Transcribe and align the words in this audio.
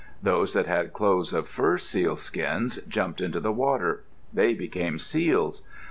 Those 0.23 0.53
that 0.55 0.65
had 0.65 0.93
clothes 0.93 1.31
of 1.31 1.47
fur 1.47 1.77
seal 1.77 2.15
skins 2.15 2.77
jumped 2.87 3.21
into 3.21 3.39
the 3.39 3.51
water; 3.53 4.03
they 4.33 4.55
became 4.55 4.97
seals. 4.97 5.61